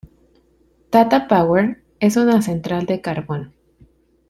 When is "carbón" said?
3.01-3.53